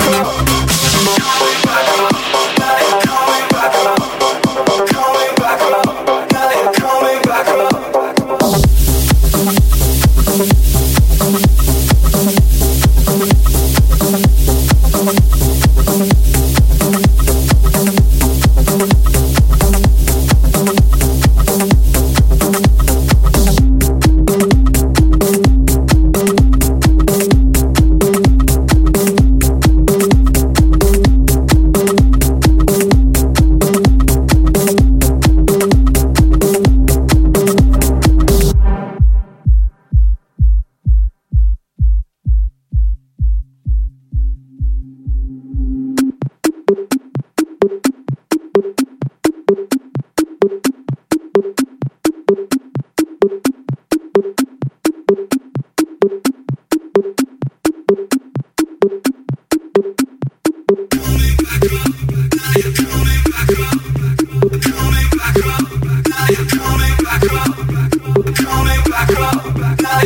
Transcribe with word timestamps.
Oh. 0.00 1.67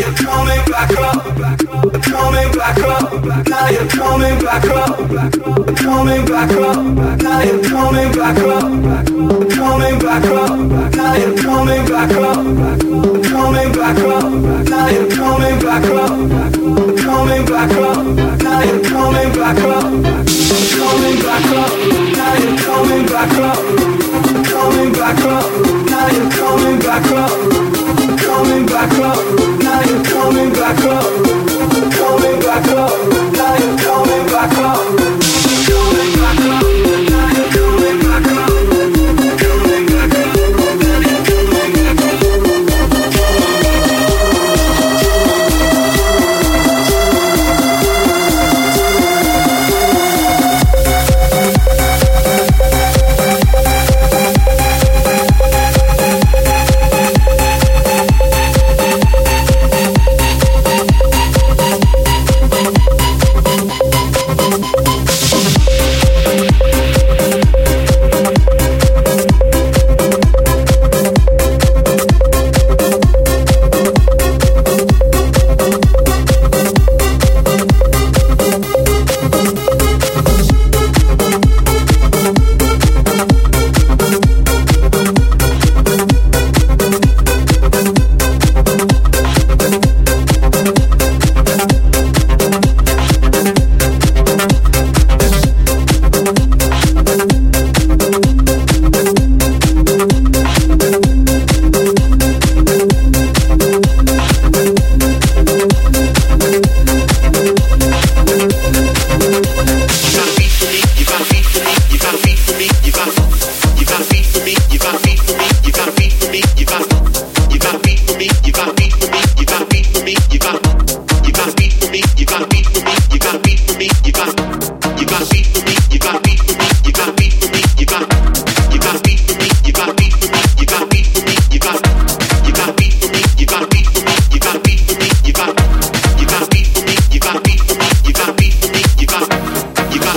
you're 0.03 0.15
coming 0.15 0.65
back 0.67 0.91
up, 0.99 1.23
coming 2.03 2.51
back 2.59 2.79
up. 2.83 3.13
Now 3.47 3.69
you're 3.69 3.87
coming 3.87 4.39
back 4.43 4.65
up, 4.65 4.99
coming 5.77 6.25
back 6.27 6.51
up. 6.51 7.23
Now 7.23 7.43
you're 7.43 7.63
coming 7.63 8.11
back 8.13 8.39
up, 8.39 9.07
coming 9.55 9.99
back 10.01 10.25
up. 10.25 10.59
Now 10.97 11.15
you're 11.15 11.37
coming 11.37 11.85
back 11.87 12.11
up, 12.11 12.43
coming 13.31 13.73
back 13.73 13.99
up. 14.03 14.33
Now 14.73 14.89
you're 14.89 15.11
coming 15.11 15.59
back 15.61 15.85
up, 15.85 16.15
coming 16.99 17.45
back 17.47 17.71
up. 17.71 18.03
Now 18.43 18.61
you're 18.61 18.83
coming 18.83 19.33
back 19.39 19.59
up, 19.63 19.85
coming 20.79 21.19
back 21.23 21.47
up. 21.61 21.73
Now 22.19 22.35
you're 22.43 22.59
coming 22.59 23.07
back 23.07 23.35
up, 23.39 23.59
coming 24.51 24.93
back 24.93 25.25
up. 25.25 25.47
Now 25.87 26.09
you're 26.11 26.31
coming 26.31 26.79
back 26.81 27.07
up 27.13 28.02
coming 28.23 28.67
back 28.67 28.93
up. 28.99 29.19
Now 29.63 29.81
you're 29.83 30.05
coming 30.05 30.53
back 30.53 30.79
up. 30.85 31.05
Coming 32.01 32.41
back 32.41 32.69
up. 32.69 32.93
Now 33.33 33.57
you're 33.57 33.79
coming 33.79 34.27
back 34.27 34.59
up. 34.59 35.32